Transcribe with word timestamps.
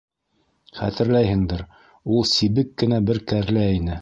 Хәтерләйһеңдер, 0.79 1.63
ул 2.17 2.27
сибек 2.33 2.75
кенә 2.85 3.03
бер 3.11 3.25
кәрлә 3.35 3.73
ине. 3.81 3.99